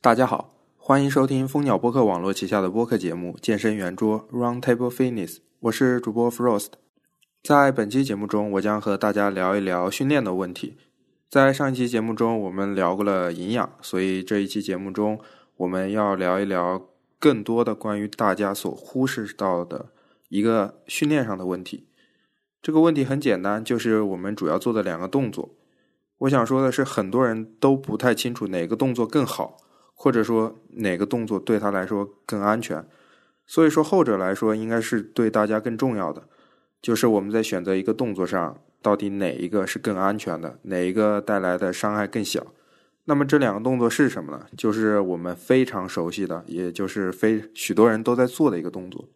[0.00, 6.68] 大家好，欢迎收听蜂鸟播客网络旗下的播客节目《健身圆桌 Round Table Fitness》，我是主播 Frost。
[7.42, 10.76] 在本期节目中，我将和大家聊一聊训练的问题。
[11.28, 15.18] 在上一期节目中，我们聊过了营养，所以这一期节目中，
[15.56, 16.80] 我们要聊一聊
[17.18, 19.86] 更多的关于大家所忽视到的
[20.28, 21.88] 一个训练上的问题。
[22.62, 25.56] 这个问题很简单，就是我们主要做的两个动作。
[26.18, 29.56] 我想说的是，很多人都不太清楚哪个动作更好。
[30.00, 32.86] 或者说哪个动作对他来说更安全？
[33.48, 36.22] 所以说后者来说应该是对大家更重要的，
[36.80, 42.46] 就是我们在选择一个动作上，到底哪一个是更安全的，哪一个带来的伤害更小？
[43.06, 44.46] 那么这两个动作是什么呢？
[44.56, 49.08] 就是我们非常熟悉的，也就是非许多人都在做的一个动作，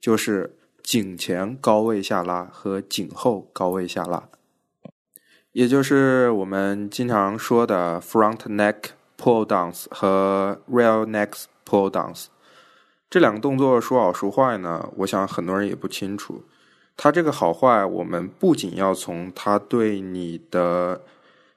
[0.00, 4.28] 就是颈前高位下拉和颈后高位下拉，
[5.50, 8.76] 也就是我们经常说的 front neck。
[9.22, 12.24] Pull downs 和 real neck pull downs
[13.08, 14.88] 这两个动作说好说坏呢？
[14.96, 16.42] 我想很多人也不清楚。
[16.96, 21.00] 它这个好坏，我们不仅要从它对你的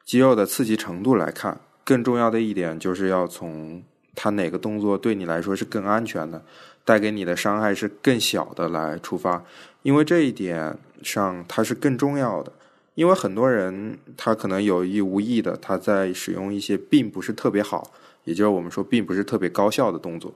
[0.04, 6.44] 肌肉的刺激程度来看，更重要的一点就是要从它哪个动作对你来说是更安全的，
[6.84, 9.44] 带给你的伤害是更小的来出发。
[9.82, 12.52] 因为这一点上，它是更重要的。
[12.96, 17.92] 因为很多人他可能有意无意的，他在使用一些并不是特别好，
[18.24, 20.34] 也就是我们说并不是特别高效的动作，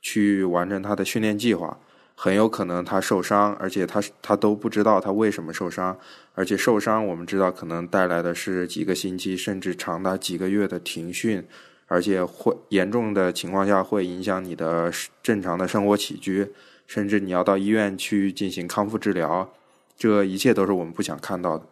[0.00, 1.78] 去完成他的训练计划，
[2.14, 5.98] 很有可能他受伤，而且他他都不知道他为什么受伤，
[6.34, 11.42] 而且受伤我们知道可能带来的是几个星期甚至长达几个月的停训，
[11.86, 16.52] 而且会严重的情况下会影响你的正常的生活起居，
[16.86, 19.50] 甚至你要到医院去进行康复治疗，
[19.96, 21.64] 这一切都是我们不想看到的。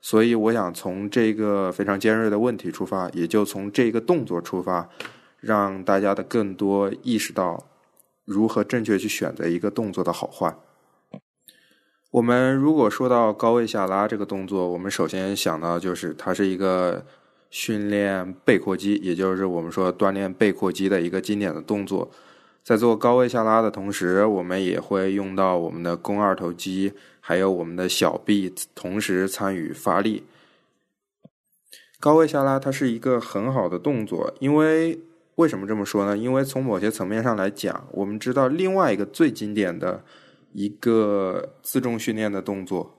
[0.00, 4.88] 所以，我想从这个非常尖锐的问题出发，也就从这个动作出发，
[5.40, 7.66] 让大家的更多意识到
[8.24, 10.56] 如何正确去选择一个动作的好坏。
[12.12, 17.04] 我们如果说到高位下拉这个动作，我们首先想到就是它是一个
[17.50, 22.08] 训练背阔肌，也就是我们说锻炼背阔肌的一个经典的动作。
[22.66, 30.24] 在做高位下拉的同时，我们也会用到我们的肱二头肌，还有我们的小臂，同时参与发力。
[32.00, 34.98] 高位下拉它是一个很好的动作，因为
[35.36, 36.18] 为什么这么说呢？
[36.18, 40.02] 因为从某些层面上来讲，我们知道另外一个最经典的
[40.52, 42.98] 一个自重训练的动作，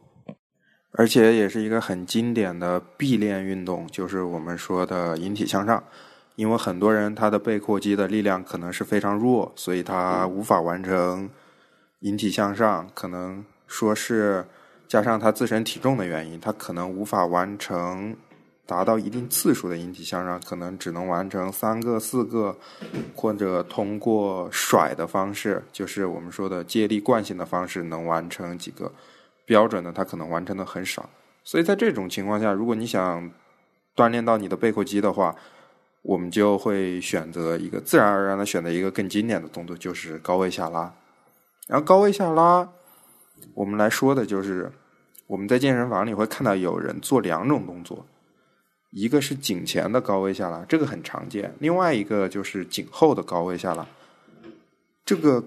[0.92, 5.84] 而且也是一个很经典的臂练运动，就是我们说的引体向上。
[6.38, 11.28] 因为很多人他的背阔肌的力量可能是非常弱，所以他无法完成
[12.02, 12.88] 引体向上。
[12.94, 14.46] 可能说是
[14.88, 18.16] 加上他自身体重的原因，他可能无法完成
[18.68, 22.56] 达到一定次数的引体向上，可能只能完成三个、四个，
[23.16, 28.92] 或者通过甩的方式，就是我们说的借力惯性的方式，能完成几个
[29.44, 31.10] 标准的，他可能完成的很少。
[31.44, 33.32] 所以在这种情况下，如果你想
[33.96, 35.36] 锻炼到你的背阔肌的话，
[36.04, 40.94] 我们就会选择一个自然而然的选择一个更经典的动作，就是高位下拉。
[41.68, 42.70] 然后高位下拉，
[43.54, 44.72] 我们来说的就是
[45.26, 48.06] 我们在健身房里会看到有人做两种动作，
[48.92, 53.86] 一个是颈前的高位下拉，这个很常见；另外一个就是颈后的高位下拉，
[55.04, 55.44] 这个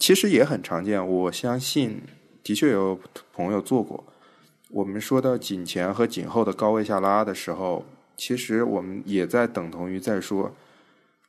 [0.00, 1.06] 其实也很常见。
[1.06, 2.02] 我相信
[2.42, 2.98] 的确有
[3.32, 4.02] 朋友做过。
[4.70, 7.84] 我们说到颈前和颈后的高位下拉的时候。
[8.16, 10.54] 其实我们也在等同于在说，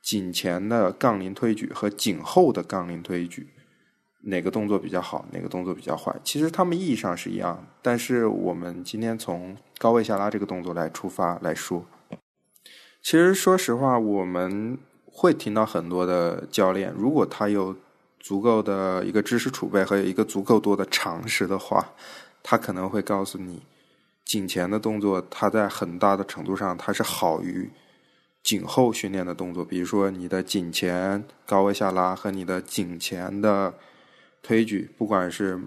[0.02, 3.48] 颈前的杠铃推举和颈后的杠铃推举，
[4.22, 6.14] 哪个动作比较好，哪个动作比较坏？
[6.22, 11.84] 其实它们意义上是一样，但是我们今天从高位下拉这个动作来出发来说，
[13.02, 17.74] 其实说实话，我们会听到很多的教练，如果他有
[18.20, 21.92] 足够的一个知识储备和一个足够多的常识的话，
[22.42, 23.62] 他可能会告诉你。
[24.24, 27.70] 颈前的动作，它在很大的程度上，它是好于
[28.42, 29.64] 颈后训练的动作。
[29.64, 33.72] 比如说，你的颈前高位下拉和你的颈前的
[34.42, 35.60] 推举，不管是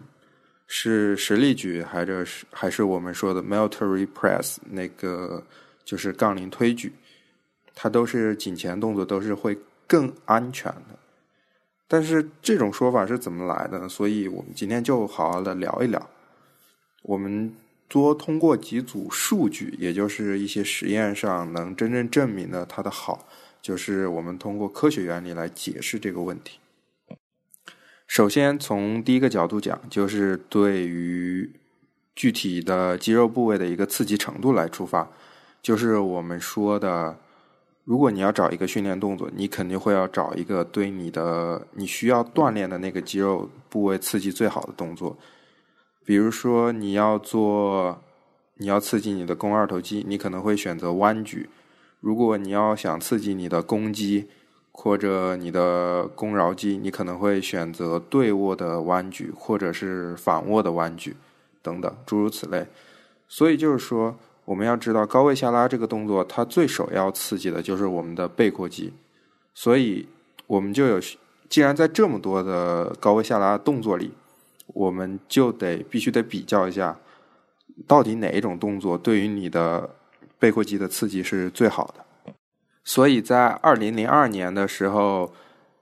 [0.65, 5.43] 是实力举，还是还是我们说的 military press，那个
[5.85, 6.91] 就是杠铃推举，
[7.75, 10.97] 它都是颈前动作都是会更安全的。
[11.87, 13.87] 但是这种说法是怎么来的呢？
[13.87, 16.09] 所以我们今天就好好的聊一聊，
[17.03, 17.55] 我们。
[17.89, 23.27] 多通过几组数据，也就是一些实验上能真正证明的它的好，
[23.61, 26.59] 就是我们通过科学原理来解释这个问题。
[28.07, 31.49] 首先从第一个角度讲，就是对于
[32.15, 35.07] 具体的肌肉部位的一个刺激程度来出发，
[35.61, 37.17] 就是我们说的
[37.83, 45.17] 如果你要找一个训练动作，你肯定会要找一个对你的你需要锻炼的那个肌肉部位刺激最好的动作。
[46.07, 48.01] 比如说，你要做，
[48.55, 51.49] 你要刺激你的肱二头肌，你可能会选择弯举；
[51.99, 54.29] 如果你要想刺激你的肱肌
[54.71, 61.17] 或者你的肱桡肌，你可能会选择对握的弯举或者是反握的弯举
[61.61, 62.65] 等等，诸如此类。
[63.27, 64.15] 所以就是说。
[64.45, 68.93] 我们要知道，高位下拉这个动作，它最首要刺激的就是我们的背阔肌，
[69.53, 70.07] 所以
[70.45, 71.01] 我们就有，
[71.49, 74.13] 既然在这么多的高位下拉动作里，
[74.67, 76.97] 我们就得必须得比较一下，
[77.87, 79.89] 到底哪一种动作对于你的
[80.37, 82.05] 背阔肌的刺激是最好的。
[82.83, 85.33] 所以在二零零二年的时候，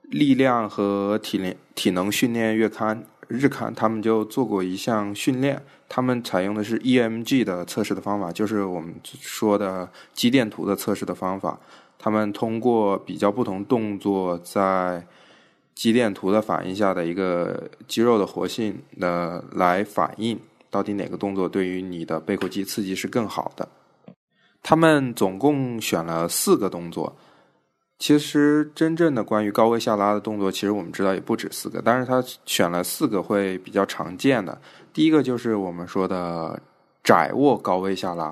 [0.02, 5.62] 力量和体能体能训练月刊日刊他们就做过一项训练。
[5.88, 11.60] 他们采用的是 EMG 的测试的方法，就是我们说的肌电图的测试的方法。
[11.98, 15.06] 他们通过比较不同动作在
[15.76, 20.36] 肌电图的反应下的一个肌肉的活性的来反映，
[20.70, 23.68] 到底哪个动作对于你的背阔肌刺激是更好的。
[24.62, 27.14] 他们总共选了四个动作。
[27.98, 34.58] 其实真正的关于高位下拉的动作，其实我们知道也不止四个，但是他选了四个会比较常见的。
[34.92, 36.60] 第一个就是我们说的
[37.02, 38.30] 窄握高位下拉，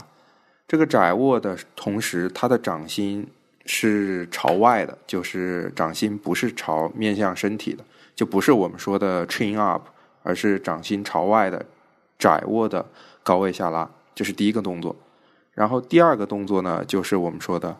[0.66, 3.26] 这个窄握的同时，它的掌心
[3.66, 7.84] 是朝外的，就是掌心不是朝面向身体的，
[8.14, 9.82] 就不是我们说的 chin up，
[10.22, 11.64] 而是掌心朝外的
[12.18, 12.84] 窄握的
[13.22, 14.94] 高位下拉，这是第一个动作。
[15.52, 17.76] 然后第二个动作呢，就是我们说的。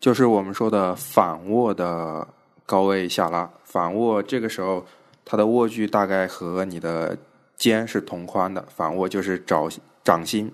[0.00, 2.28] 就是我们说的反握的
[2.66, 4.84] 高位下拉，反握这个时候
[5.24, 7.16] 它的握距大概和你的
[7.56, 9.66] 肩是同宽的，反握就是掌
[10.02, 10.52] 掌心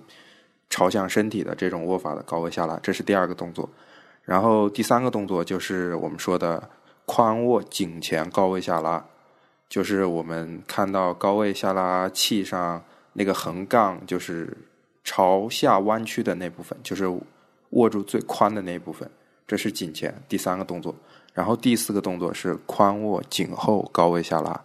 [0.68, 3.68] 朝向身体的这种握法的高位下拉，这是第二个动作。
[4.30, 6.70] 然后第三个动作就是我们说的
[7.04, 9.04] 髋握颈前高位下拉，
[9.68, 12.80] 就是我们看到高位下拉器上
[13.14, 14.56] 那个横杠，就是
[15.02, 17.08] 朝下弯曲的那部分，就是
[17.70, 19.10] 握住最宽的那部分。
[19.48, 20.94] 这是颈前第三个动作，
[21.34, 24.60] 然后第四个动作是髋握颈后高位下拉，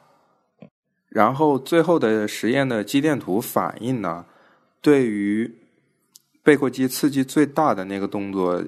[1.10, 4.24] 然后最后的实验的肌电图反应呢，
[4.80, 5.52] 对于
[6.44, 8.64] 背阔肌刺激最大的那个动作，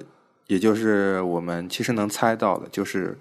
[0.47, 3.17] 也就是我们其实能猜到的，就是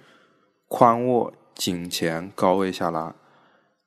[0.69, 3.15] 髋握颈前高位下拉。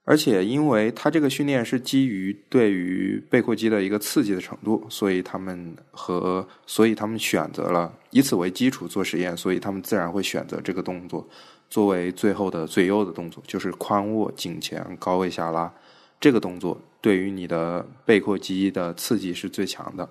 [0.05, 11.27] 而且，因为它这个训练是基于对于背阔肌的一个刺激的程度，所以他们和所以他们选择了以此为基础做实验，所以他们自然会选择这个动作
[11.69, 15.71] 作为最后的最优的动作，就是髋握颈前高位下拉。
[16.19, 20.09] 这个动作对于你的背阔肌的刺激是最强的，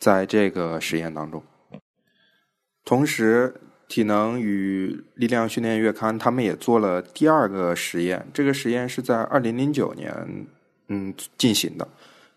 [0.00, 1.40] 在这个实验当中，
[2.84, 3.54] 同时。
[3.90, 8.24] 体能与力量训练月刊，他们也做了第二个实验。
[8.32, 10.14] 这个实验是在二零零九年，
[10.86, 11.88] 嗯进行的。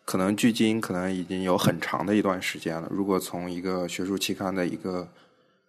[0.04, 2.88] 可能距今可能已经有很长的一段时间了。
[2.90, 5.08] 如果从一个学术期刊的一个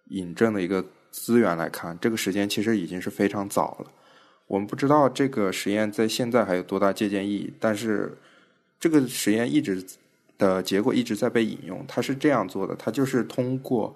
[0.07, 3.91] 引证的一个资源来看，这个时间其实已经是非常早了。
[4.47, 8.17] 我们不知道这个实验在现在还有多大借鉴意义，但是
[8.79, 9.85] 这个实验一直
[10.39, 11.85] 的结果一直在被引用。
[11.87, 13.95] 它是这样做的，它就是通过。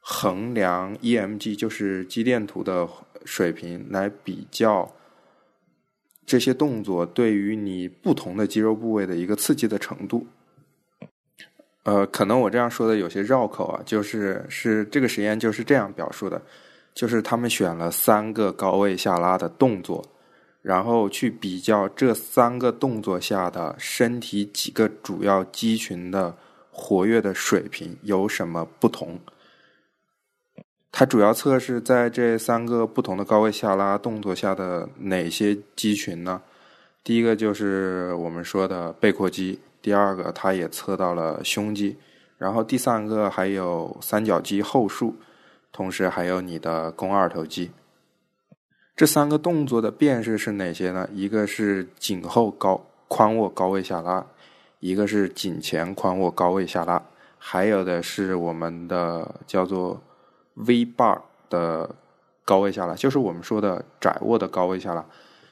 [0.00, 2.88] 衡量 EMG 就是肌电图的
[3.24, 4.90] 水平来比较
[6.26, 10.26] 这些动作对于你不同的肌肉部位的一个刺激的程度。
[11.84, 16.40] 呃，可能我这样说的有些绕口啊，就是是这个实验就是这样表述的，
[16.94, 20.04] 就是他们选了三个高位下拉的动作，
[20.60, 26.36] 然后去比较这三个动作下的身体几个主要肌群的
[26.70, 29.18] 活跃的水平有什么不同。
[30.92, 36.42] 它主要测试在这三个不同的高位下拉动作下的哪些肌群呢？
[37.04, 41.96] 第一个就是我们说的背阔肌，第二个它也测到了胸肌，
[42.36, 45.14] 然后第三个还有三角肌后束，
[45.72, 47.70] 同时还有你的肱二头肌。
[48.96, 51.08] 这三个动作的变式是哪些呢？
[51.14, 54.26] 一个是颈后高髋握高位下拉，
[54.80, 57.00] 一个是颈前髋握高位下拉，
[57.38, 60.02] 还有的是我们的叫做。
[60.54, 61.94] V bar 的
[62.44, 65.04] 高位下拉，就是我们说的窄握的高位下拉，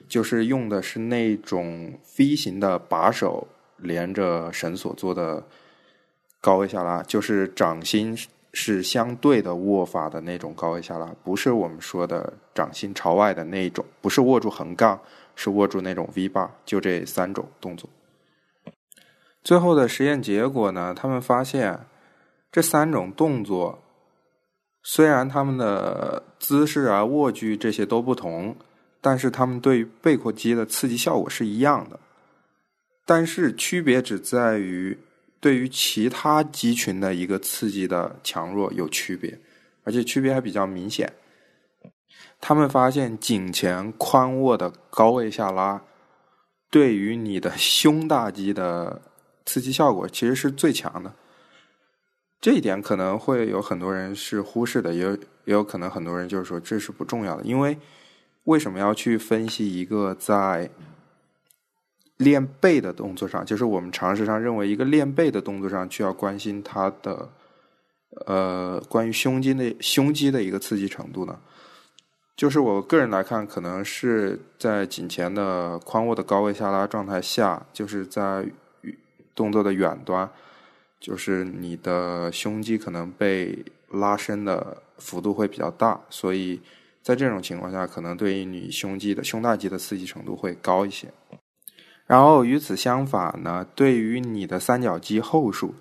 [0.09, 5.45] 就是用的是那种 V 型的把手连着绳索做的
[6.41, 8.19] 高位下拉，就是掌心
[8.53, 15.01] 是相对的握法的那种高位下拉，不是我们说的掌心朝外的那种，不是握住横杠，
[15.37, 17.89] 是握住那种 V bar，就这三种动作。
[19.45, 21.79] 最后的实验结果呢，他们发现
[22.51, 23.79] 这三种动作。
[24.91, 28.57] 虽然他们的姿势啊、握距这些都不同，
[29.03, 32.01] 但是他们对背阔肌的刺激效果是一样的。
[33.05, 34.97] 但是区别只在于
[35.41, 39.39] 对于其他肌群的一个刺激的强弱有区别，
[39.85, 41.13] 而且区别还比较明显。
[42.41, 45.83] 他们发现颈前宽握的高位下拉，
[46.71, 49.03] 对于你的胸大肌的
[49.45, 51.13] 刺激效果其实是最强的。
[52.41, 57.43] 这一点可能会有很多人是忽视的，也有也有可能很多人就是说这是不重要的。
[57.43, 57.77] 因为
[58.45, 60.71] 为什么要去分析一个在
[62.17, 67.29] 练背的动作上，就是我们常识上认为一个练背的动作上，需要关心它的
[68.27, 71.39] 呃关于胸肌的胸肌的一个刺激程度呢？
[72.37, 78.47] 就是我个人来看，可能是在颈前的宽握的高位下拉状态下，就是在
[79.35, 80.31] 动作的远端，
[81.01, 86.61] 就是你的胸肌可能被拉伸的幅度会比较大，所以
[87.03, 91.09] 在这种情况下，可能对于你胸肌的胸大肌的刺激程度会高一些。
[92.07, 95.75] 然后与此相反呢，对于你的三角肌后束，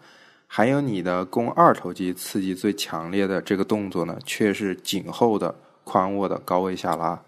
[0.45, 5.55] 还有你的肱二头肌刺激最强烈的这个动作呢，却是颈后的。
[5.89, 7.23] 宽握的高位下拉，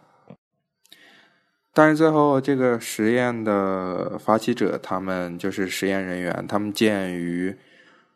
[1.73, 7.55] 但是最后这个实验的发起者，他们就是实验人员，他们鉴于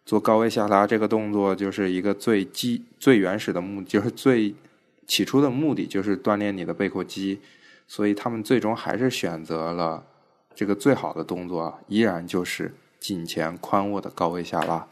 [0.06, 4.54] 做高位下拉这个动作就是一个最基、最原始的目，就是最
[5.08, 7.40] 起初的目的就是锻炼你的背阔肌，
[7.88, 10.06] 所以他们最终还是选择了
[10.54, 14.88] 这个最好的动作，依然就是颈前宽握的高位下拉。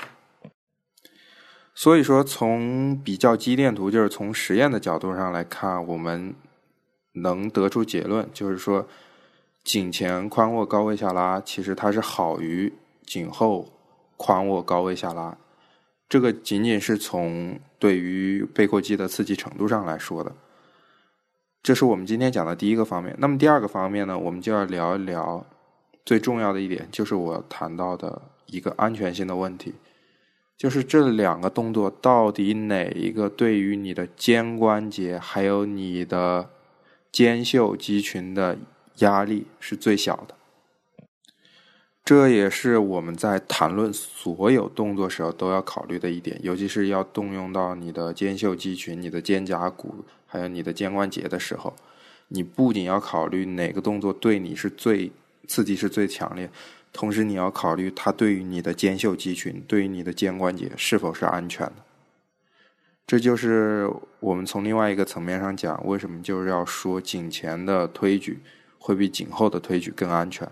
[1.73, 6.35] 所以说，从比较肌电图，就是从实验的角度上来看，我们
[7.13, 8.85] 能得出结论，就是说，
[9.63, 12.73] 颈前宽握高位下拉，其实它是好于
[13.05, 13.69] 颈后
[14.21, 15.35] 宽握高位下拉。
[16.07, 20.31] 这个仅仅是从对于背阔肌的刺激程度上来说的。
[21.63, 23.15] 这是我们今天讲的第一个方面。
[23.17, 25.43] 那么第二个方面呢，我们就要聊一聊
[26.05, 29.73] 最重要的一点，就是我谈到的一个安全性的问题。
[30.55, 36.47] 就是这两个动作到底哪一个对于你的肩关节还有你的
[37.11, 38.55] 肩袖肌群的
[38.97, 40.35] 压力是最小的？
[42.03, 51.73] 这也是我们在谈论所有动作时候都要考虑的一点，尤其是要动用到你的肩袖肌群、你的肩胛骨还有你的肩关节的时候，
[52.29, 55.11] 你不仅要考虑哪个动作对你是最
[55.47, 56.49] 刺激是最强烈。
[56.91, 61.75] 同时，你要考虑它对于你的肩袖肌群、对于你的肩关节是否是安全的。
[63.07, 63.89] 这就是
[64.19, 68.39] 我们从另外一个层面上讲，为什么就是要说颈前的推举
[68.77, 70.49] 会比颈后的推举更安全。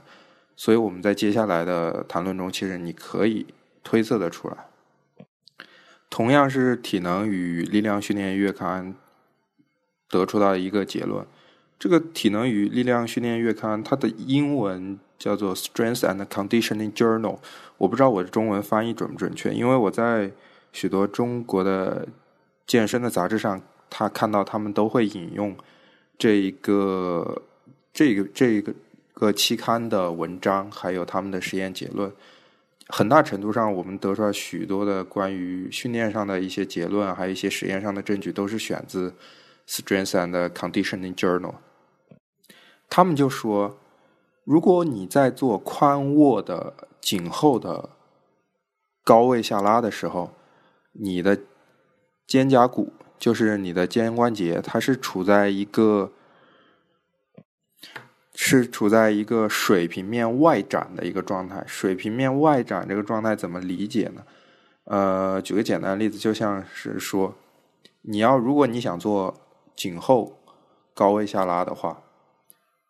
[0.60, 3.46] 所以我们在接下来的谈论中，其实你可以
[3.82, 4.58] 推测的出来。
[6.10, 8.94] 同样是体能与力量训练月刊
[10.10, 11.26] 得出到一个结论。
[11.80, 15.00] 这个体能与力量训练月刊，它的英文。
[15.20, 17.40] 叫做 Strength and Conditioning Journal，
[17.78, 20.32] 我不知道我的中文翻译准不准确，因为我在
[20.72, 22.08] 许多中国的
[22.66, 25.54] 健身的杂志上，他看到他们都会引用
[26.18, 27.42] 这一个
[27.92, 28.74] 这个这一个
[29.20, 32.12] 个期刊的文章，还有他们的实验结论。
[32.88, 39.14] 很大程度上，我们得出来许多的关于训练上的一些结论，还有一些实验上的证据，都是选自
[39.68, 41.56] Strength and Conditioning Journal。
[42.90, 43.78] 他们就说。
[44.46, 47.90] 如果你在做宽握的颈后的
[49.04, 50.32] 高位下拉的时候，
[50.94, 51.38] 你的
[52.26, 56.12] 肩胛骨就是你的肩关节，它是处在一个
[58.42, 61.62] 是处在一个水平面外展的一个状态。
[61.68, 64.24] 水平面外展这个状态怎么理解呢？
[64.86, 67.36] 呃，举个简单的例子，就像是说，
[68.04, 69.36] 你要如果你想做
[69.76, 70.40] 颈后
[70.94, 72.02] 高位下拉的话。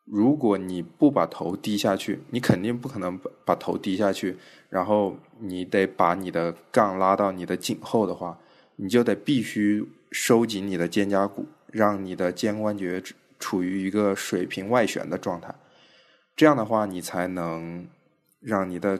[0.05, 4.37] 如果你不把头低下去，你肯定不可能把把头低下去。
[4.69, 8.37] 然后你得把你的杠拉到你的颈后的话，
[8.77, 13.01] 你就得必须收紧你的肩胛骨，让你的肩关节
[13.39, 15.55] 处于一个水平外旋的状态。
[16.35, 17.87] 这样的话，你才能
[18.39, 18.99] 让你的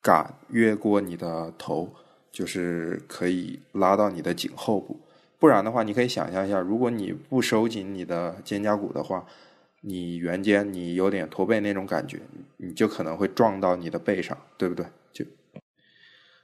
[0.00, 1.92] 杆越过你的头，
[2.30, 5.00] 就是可以拉到你的颈后部。
[5.38, 9.26] 不然的话，你可以想象一下，如果你不收紧你的肩胛骨的话。
[9.84, 12.20] 你圆肩，你有点驼背那种感觉，
[12.58, 14.86] 你就可能会撞到你的背上，对不对？
[15.12, 15.24] 就，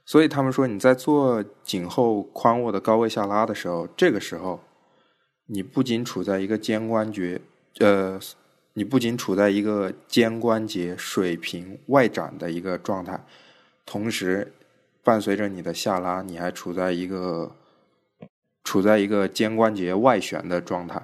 [0.05, 4.61] 所以他们说你在做颈后宽握的高位下拉的时候，这个时候，
[5.51, 7.41] 你不仅处在一个肩关节，
[7.79, 8.19] 呃，
[8.73, 13.19] 你不仅处在一个肩关节水平外展的一个状态，
[13.85, 14.53] 同时
[15.03, 17.55] 伴随着你的下拉，你还处在一个。
[18.61, 21.01] 处在一个肩关节外旋的状态。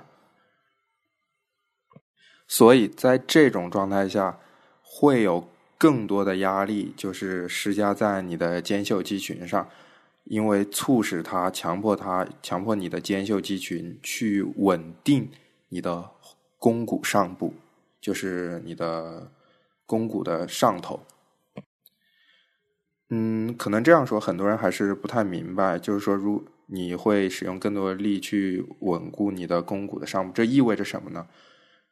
[2.47, 4.37] 所以在这种状态下，
[4.83, 9.67] 会有更多的压力，就是施加在你的肩袖肌群上，
[10.25, 15.29] 因为促使它、强迫它、强迫你的肩袖肌群去稳定
[15.69, 16.11] 你的
[16.59, 17.53] 肱骨上部，
[18.01, 19.31] 就是你的
[19.85, 20.99] 肱骨的上头。
[23.09, 31.27] 嗯，可能这样说，很多人还是不太明白，就是说，如你会使用更多的力去稳固你的肱骨的上部，这意味着什么呢？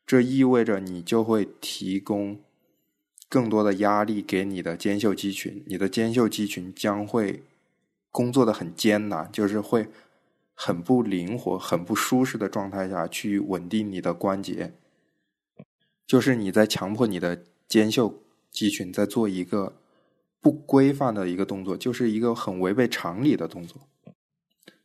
[0.07, 2.41] 这意味着你就会提供
[3.29, 7.43] 更多的压力给你的肩袖肌群，你的肩袖肌群将会
[8.13, 9.89] 工作的很艰难，就是会
[10.53, 14.71] 很不灵活、很不舒适的状态下去稳定你的关节，
[16.07, 19.73] 就是你在强迫你的肩袖肌群在做一个
[20.39, 23.81] 不规范的一个动作，就是一个很违背常理的动作，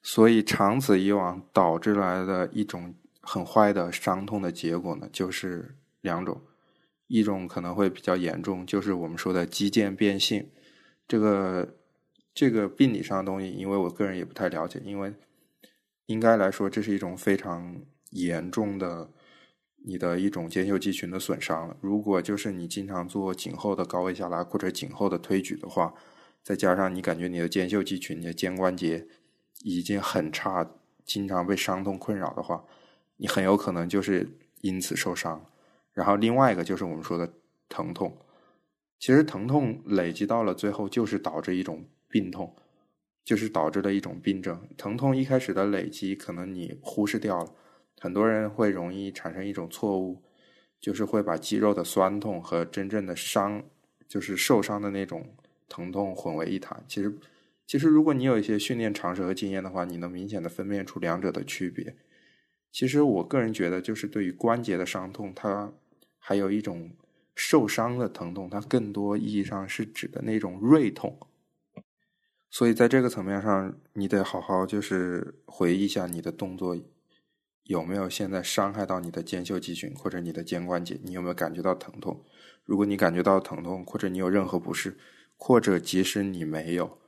[0.03, 2.95] 所以长此以往导致来的一种。
[3.21, 6.41] 很坏的伤痛的结果呢，就是两种，
[7.09, 10.49] 一种可能会比较严重，就是我们说的肌腱变性。
[11.07, 11.77] 这个
[12.39, 15.13] 这个病理上的东西，因为我个人也不太了解，因为
[16.07, 19.11] 应该来说这是一种非常严重的
[19.85, 21.77] 你的一种肩袖肌群的损伤了。
[21.81, 25.93] 如果就是你经常做颈后的高位下拉或者颈后的推举的话，
[26.45, 29.09] 再加上你感觉你的肩袖肌群、你的肩关节
[29.65, 30.65] 已经很差，
[31.05, 32.65] 经常被伤痛困扰的话。
[33.17, 35.45] 你很有可能就是因此受伤，
[35.93, 37.33] 然后另外一个就是我们说的
[37.69, 38.17] 疼痛，
[39.01, 42.55] 其实疼痛累积到了最后就是导致一种病痛，
[43.25, 44.61] 就是导致的一种病症。
[44.77, 47.55] 疼痛一开始的累积可能你忽视掉了，
[48.01, 50.23] 很多人会容易产生一种错误，
[50.81, 53.63] 就是会把肌肉的酸痛和真正的伤，
[54.09, 55.27] 就是受伤的那种
[55.69, 56.83] 疼痛混为一谈。
[56.89, 57.15] 其实，
[57.67, 61.95] 其实如果你有一些训练常识和经验的话，你能明显的分辨出两者的区别。
[62.71, 65.73] 其实我个人觉得，就是对于关节的伤痛，它
[66.19, 66.91] 还有一种
[67.35, 71.19] 受伤的疼痛，它更多意义上是指的那种锐痛。
[72.51, 76.77] 所以在这个层面上，你得好好就是回忆一下你的动作
[77.65, 82.25] 有没有现在伤害到你的肩袖肌群或者你的肩关节，你有没有感觉到疼痛？
[82.65, 84.97] 如果你感觉到疼痛，或者你有任何不适，
[85.37, 86.99] 或者即使你没有，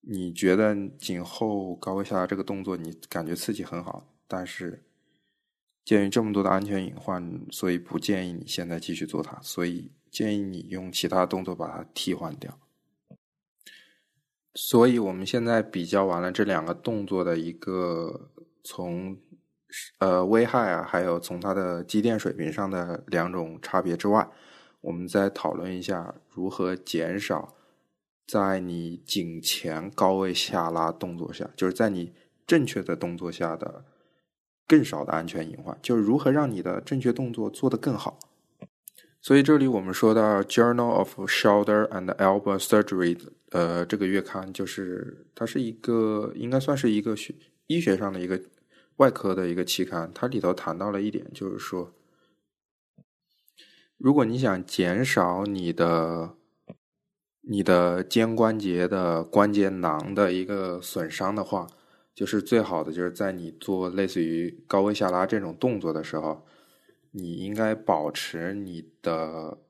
[0.00, 4.08] 你觉得颈后高位下拉这个动作你感觉刺激很好。
[4.26, 4.82] 但是，
[5.84, 9.38] 鉴于这么多的安全隐患，所以不建议你现在继续做它。
[9.42, 12.58] 所以建议你用其他动作把它替换掉。
[14.54, 18.28] 所以我们现在比较完了这两个动作的一个
[18.62, 19.16] 从
[19.98, 24.28] 呃危害啊，还有从它的肌电水平上的两种差别之外，
[24.80, 27.54] 我们再讨论一下如何减少
[28.26, 32.12] 在你颈前高位下拉动作下，就是在你
[32.46, 33.84] 正确的动作下的。
[34.64, 38.18] 更少的安全隐患，就是如何让你的正确动作做得更好。
[39.20, 43.14] 所以这里我们说到《Journal of Shoulder and Elbow Surgery》
[43.52, 47.34] 呃，这个月刊就是它是一个应该算是一个学
[47.66, 48.40] 医学上的一个
[48.96, 50.10] 外科的一个期刊。
[50.14, 51.94] 它里头谈到了一点，就是说，
[53.96, 56.34] 如果你想减少你的
[57.42, 61.66] 你的肩关节的关节囊的一个损伤的话。
[62.14, 66.46] 就是最好的，就是在你做类似于高位下拉这种动作的时候，
[67.10, 69.61] 你应该保持你的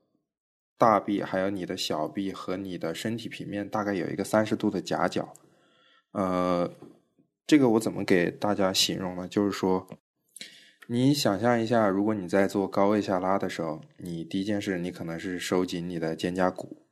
[0.77, 5.33] 大臂还有你的小臂和你的身体平面大概有一个三十度的夹角。
[6.11, 6.71] 呃，
[7.47, 9.27] 这个我怎么给大家形容呢？
[9.27, 9.87] 就是说，
[10.87, 16.85] 你想象一下，如果你在做高位下拉的时候，你第一件事你可能是收紧你的肩胛骨，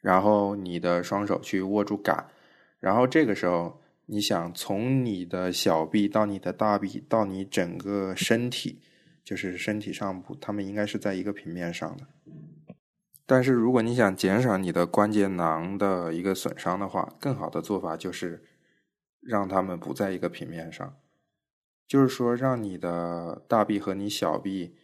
[0.00, 2.28] 然后你的双手去握住杆，
[2.80, 3.80] 然后这个时候。
[4.06, 8.80] 你想从你的小臂到你的大臂到你整个身体，
[9.24, 12.04] 就是身体上部，它们应该是在一个平面上的。
[13.24, 18.42] 但是如果你想减少你的关节囊的一个损伤的话，更好的做法就是
[19.20, 20.96] 让它们不在一个平面上，
[21.86, 24.76] 就是说让你的大臂和你小臂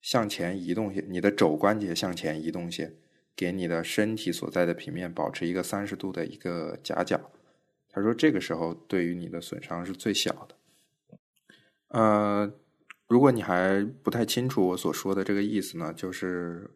[0.00, 2.94] 向前移动些，你的肘关节向前移动些，
[3.36, 7.30] 给你的身体所在的平面保持一个三十度的一个夹角。
[7.88, 10.56] 他说：“这个时候对于你的损伤是最小的。
[11.88, 12.52] 呃，
[13.06, 16.70] 如果你还不太清楚我所说的这个意思呢，就是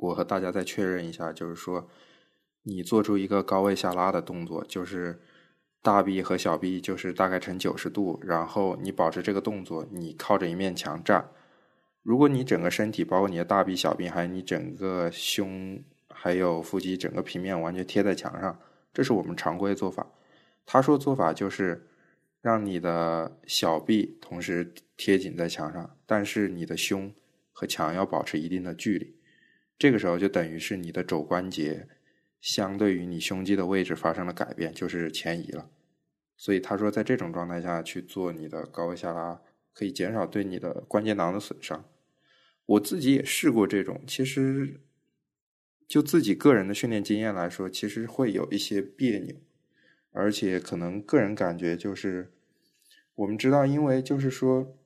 [0.00, 1.88] 我和大家再确认一下，就是说
[2.62, 5.20] 你做出一个高位下拉的动作，就是
[5.82, 11.30] 大臂和小臂就是大概呈九十度，然后你保持这个动作，你靠着一面墙站。
[12.02, 18.58] 如果你整个身体，包括你的大臂、小臂，还有你整个胸，还有腹肌，整个平面完全贴在墙上，
[18.94, 20.06] 这是我们常规做法。”
[20.64, 21.88] 他说做法就是，
[22.40, 27.12] 让你的小臂同时贴紧在墙上，但是你的胸
[27.52, 29.19] 和墙要保持一定的距离。
[29.80, 31.88] 这个时候就等于是你的肘关节
[32.38, 35.70] 相对于你胸肌的位置发生了改变，就是前移了。
[36.36, 39.40] 所以他说，在这种状态下去做你的高位下拉，
[39.72, 41.82] 可以减少对你的关节囊的损伤。
[42.66, 44.82] 我自己也试过这种，其实
[45.88, 49.34] 就自己个人的训练经验来说，其实会有一些别扭。
[50.12, 52.30] 而且可能个人感觉就是，
[53.14, 54.76] 我们知道，因为就是说，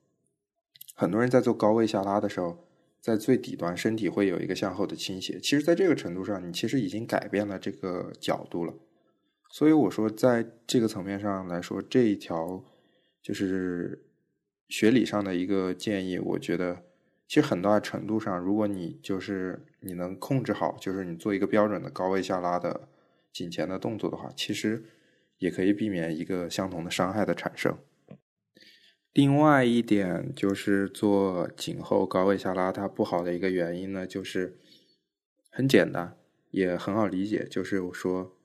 [0.93, 2.64] 很多人在做高位下拉的时候，
[3.05, 5.39] 在最底端身体会有一个向后的倾斜。
[5.39, 8.73] 其实，在这个程度上，你其实已经改变了这个角度了。
[9.51, 12.63] 所以我说，在这个层面上来说，这一条
[13.21, 14.07] 就是
[14.69, 16.17] 学理上的一个建议。
[16.17, 16.81] 我觉得，
[17.27, 22.87] 其实很大程度上，如果你就是你能控制好，就是你做一个标准的高位下拉的
[23.31, 24.83] 颈前的动作的话，其实。
[25.37, 27.77] 也可以避免一个相同的伤害的产生。
[29.15, 34.57] 另外一点就是做颈后高位下拉，它不好的一个原因呢，就是
[35.49, 36.17] 很简单，
[36.51, 38.35] 也很好理解，就是我说，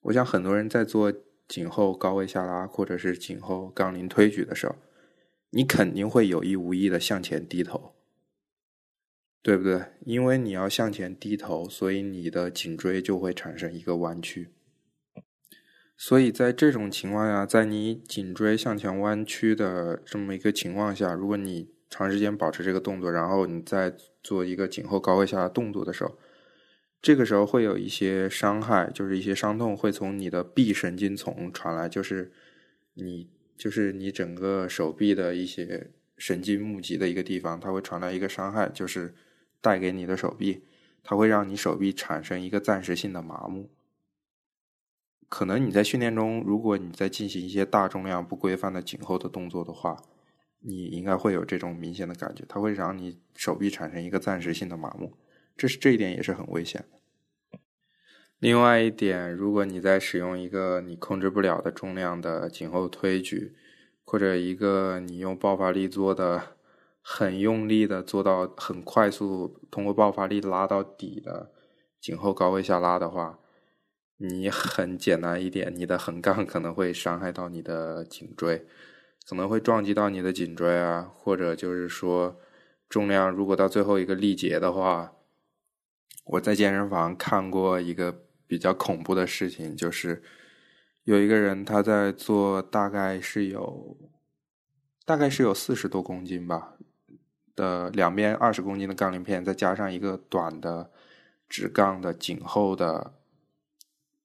[0.00, 1.12] 我想很多人在做
[1.46, 4.74] 颈后高位下拉或者是颈后杠铃推举的时候，
[5.50, 7.94] 你肯定会有意无意的向前低头，
[9.42, 9.80] 对不对？
[10.04, 14.48] 因为你要向前低头，所以你的颈椎就会产生一个弯曲。
[15.96, 26.18] 所以在这种情况下，在你颈椎向前弯曲的这么一个情况下，如果你长时间保持这个动作，然后你再做一个颈后高位下动作的时候，
[27.00, 32.32] 这个时候会有一些伤害，就是一些伤痛会从你的臂神经丛传来，就是
[32.94, 39.14] 你就是你整个手臂的一些神经募集的一个地方，它会传来一个伤害，就是
[39.60, 40.64] 带给你的手臂，
[41.04, 43.70] 它会让你手臂产生一个暂时性的麻木。
[45.34, 50.00] 可能你在训练中，如果你在进行一些大重量不规范的颈后的动作的话，
[50.60, 55.12] 你应该会有这种明显的感觉，它会让你手臂产生一个暂时性的麻木，
[55.56, 57.58] 这是这一点也是很危险的。
[58.38, 63.56] 另外一点，如果你在使用一个你控制不了的重量的颈后推举，
[64.04, 66.54] 或者一个你用爆发力做的
[67.00, 71.50] 很用力的做到很快速，通过爆发力拉到底的
[72.00, 73.40] 颈后高位下拉的话。
[74.28, 78.66] 你很简单一点，你的横杠可能会伤害到你的颈椎，
[79.28, 82.40] 可能会撞击到你的颈椎啊，或者就是说
[82.88, 85.12] 重量如果到最后一个力竭的话，
[86.24, 90.22] 我在健身房看过一个比较恐怖的事情，就是
[91.02, 93.96] 有一个人他在做大概是有
[95.04, 96.74] 大概是有四十多公斤吧
[97.54, 100.90] 的两边二十公斤的杠铃片，再加上一个短的
[101.48, 103.14] 直杠的颈后的。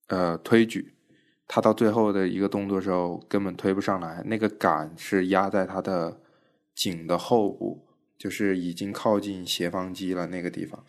[0.10, 0.94] 呃，推举，
[1.48, 6.20] 他到最后的一个动作时候根本推不上来，那个杆是压在他的
[6.74, 10.84] 颈的后部，就是已经靠近斜方肌了那个地方。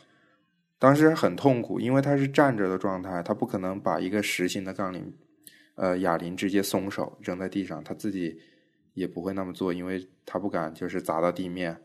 [0.79, 5.13] 当时很痛苦，因为他是站着的状态，他不可能把一个实心的杠铃，
[5.75, 8.41] 呃，哑铃直接松手扔在地上，他自己
[8.95, 11.77] 也不会那么做，因为他不敢就是砸到地面，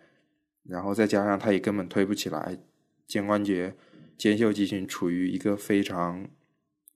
[0.64, 2.58] 然后再加上他也根本推不起来，
[3.06, 3.76] 肩关节、
[4.18, 6.30] 肩袖肌群处于一个非常。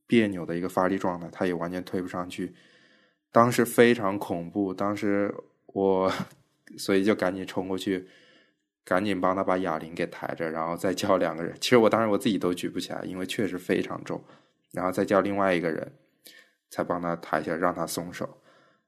[0.10, 2.52] 别扭的一个发力状态，他也完全推不上去。
[3.32, 5.32] 当时非常恐怖，当时
[5.68, 6.12] 我
[6.80, 8.08] 所以就赶紧冲过去，
[8.84, 11.56] 赶紧帮他把哑铃给抬着，然后再叫两个人。
[11.62, 14.20] 其实我当时我自己都举不起来，因为确实非常重。
[14.72, 15.92] 然后再叫另外一个人，
[16.72, 18.28] 才帮他抬起来，让他松手，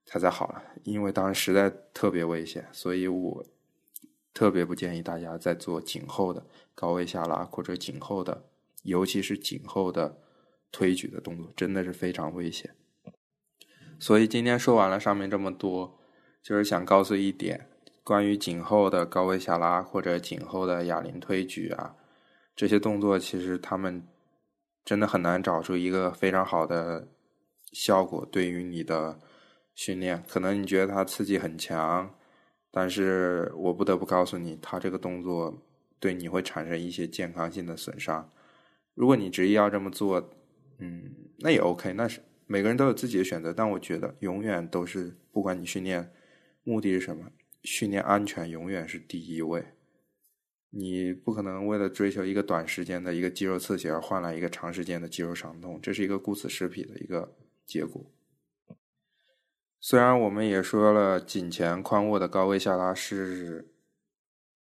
[0.08, 0.64] 他才好了。
[0.82, 3.46] 因为当时实在特别危险，所以我
[4.34, 8.44] 特别不建议大家在做颈后的高位下拉或者颈后的，
[8.82, 10.18] 尤其是颈后的。
[10.72, 12.74] 推举的动作真的是非常危险，
[14.00, 16.00] 所以今天说完了上面这么多，
[16.42, 17.68] 就是想告诉一点，
[18.04, 21.96] 关于颈后的高位下拉或者颈后的哑铃推举啊，
[22.56, 24.08] 这些动作其实他们
[24.86, 27.08] 真的很难找出一个非常好的
[27.74, 29.20] 效果对于你的
[29.76, 30.24] 训练。
[30.28, 32.16] 可能你觉得它刺激很强，
[32.72, 35.62] 但是我不得不告诉你，它这个动作
[36.00, 38.32] 对你会产生一些健康性的损伤。
[38.94, 40.30] 如果你执意要这么做，
[40.82, 46.12] 嗯，那也 OK，那是每个人都有自己的选择，但我觉得永远都是，不管你训练
[46.64, 47.32] 目的是什么，
[47.64, 49.64] 训练安全永远是第一位。
[50.72, 58.04] 你不可能为了追求一个短时间的一个肌肉刺激而换来一个长时间的肌肉伤痛，这是一个顾此失彼的一个结果。
[59.80, 63.70] 虽然我们也说了，颈前宽握的高位下拉是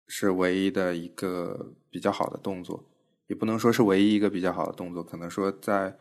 [0.07, 2.90] 是唯一的一个比较好的动作。
[3.31, 5.95] 也不能说是唯一一个比较好的动作，可能说在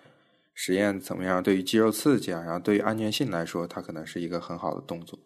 [0.53, 1.41] 实验怎么样？
[1.41, 5.17] 对于肌肉刺激啊，然后对于安全性来说，它可能是一个很好的动作。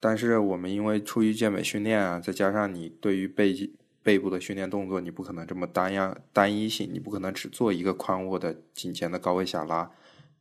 [0.00, 3.54] 但是我们因为出于健美训练啊，再加上你对于背
[4.02, 9.90] 背部的训练动作，你不可能这么单样单一性，你不可能只做一个宽握的颈前的高位下拉，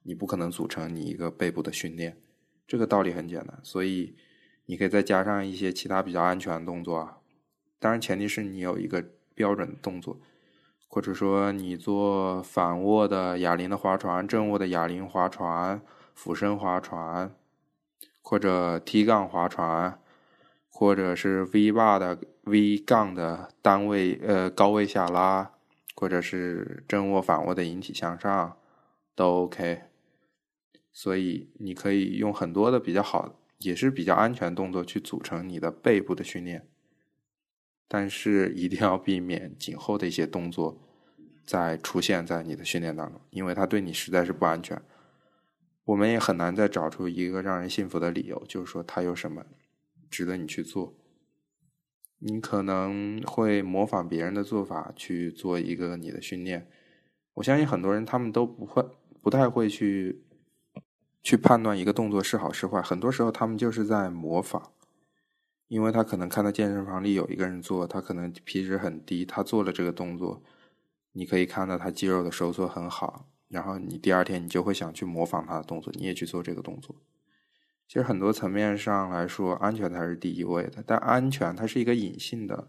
[0.04, 2.16] 你不可能组成你一个背部的训练。
[2.66, 4.16] 这个道理很简单，所以
[4.68, 7.18] 你可以再加上一些其他比较安全的动作啊。
[7.78, 9.04] 当然前提是你有一个
[9.36, 10.18] 标准的动作。
[10.94, 15.82] 或者说你做反握的哑铃的划船，正握的哑铃划船，
[16.14, 17.34] 俯身划船，
[18.22, 19.98] 或者 T 杠划船，
[20.70, 25.52] 或者是 V bar 的 V 杠的单位呃高位下拉，
[25.96, 28.58] 或者是正握反握的引体向上，
[29.16, 29.84] 都 OK。
[30.92, 36.68] 所以你可以用很多的比较好，也是比较安全动作去组成你的背部的训练。
[37.94, 40.82] 但是一定要避免颈后的一些动作
[41.44, 44.82] 再出现在你的训练当中，因为它对你实在是不安全。
[45.84, 49.46] 我们也很难再找出一个让人信服的理由，就是说它有什么
[50.10, 50.94] 值得你去做。
[52.20, 56.70] 你可能会模仿别人的做法去做一个你的训练，
[57.34, 58.82] 我相信很多人他们都不会
[59.22, 60.24] 不太会去
[61.22, 64.72] 去判断一个动作是好是坏，很多时候他们就是在模仿。
[65.72, 70.44] 因为他可能看到健身房里有一个人做，他可能皮质很低，他做了这个动作，
[71.14, 76.98] 你可以看到他肌肉的收缩很好，然后你第二天你就会想去模仿他的动作，你也去做这个动作。
[77.88, 82.68] 其实很多层面上来说，安全才是第一位的，但安全它是一个隐性的，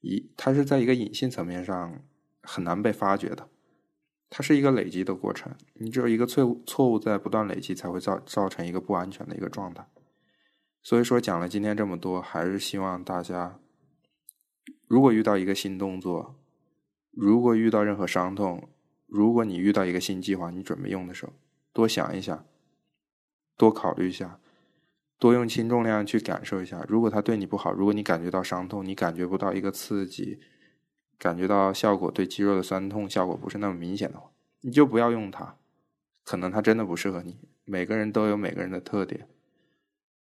[0.00, 2.02] 一它是在一个隐性层面上
[2.40, 3.46] 很难被发觉的，
[4.30, 9.86] 它是一个累积的过程，你只有一个错误错误在不断累积，才会造造成一个不安全的一个状态。
[10.82, 13.60] 所以说，讲了今天这么多，还是希望大家，
[14.88, 16.34] 如果遇到一个新动作，
[17.12, 18.68] 如果遇到任何伤痛，
[19.06, 21.32] 如果你遇到一个新计划，你准备用的时候，
[21.72, 22.44] 多想一想，
[23.56, 24.40] 多考虑一下，
[25.18, 26.84] 多用轻重量去感受一下。
[26.88, 30.40] 如果它对你不好，如果你感觉到伤痛，你感觉不到一个刺激，
[31.16, 34.30] 感觉到效果对肌肉的酸痛效果不是那么明显的话，
[34.62, 35.56] 你就不要用它。
[36.24, 37.36] 可能它真的不适合你。
[37.64, 39.28] 每个人都有每个人的特点。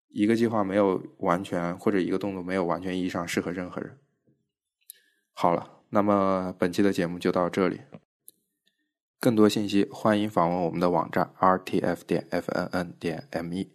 [0.09, 3.97] 一个计划没有完全，或者一个动作没有完全意义上适合任何人。
[5.33, 7.81] 好了，那么本期的节目就到这里。
[9.19, 13.65] 更多信息欢迎访问我们的网站 rtf 点 fnn 点 me，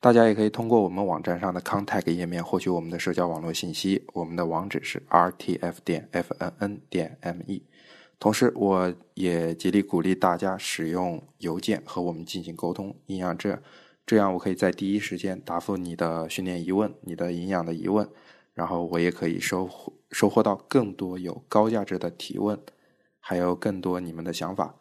[0.00, 4.02] 大家也可以通过我们网站上的 Contact 页面获取我们的社交网络信息。
[4.14, 7.60] 我们的网址是 rtf 点 fnn 点 me。
[8.18, 13.62] 同时，我也极力鼓励大家使用邮件和我们进行沟通，营养这
[14.06, 18.08] 这样我可以在第一时间答复你的训练疑问、你的营养的疑问，
[18.54, 22.58] 然后我也可以收获收获到更多有高价值的提问，
[23.18, 24.76] 还有更多你们的想法。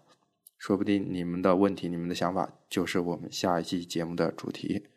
[0.58, 4.88] 说不定你们的问题、你们的想法就是我们下一期节目的主题。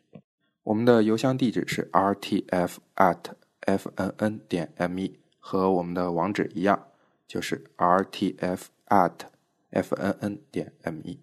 [0.63, 3.19] 我们的邮箱地址是 rtf at
[3.61, 6.87] fnn 点 me，和我们的网址一样，
[7.27, 9.13] 就是 rtf at
[9.71, 11.17] fnn 点 me。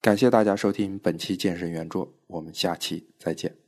[0.00, 3.59] 感谢大家收听本期健身圆桌，我们下期再见。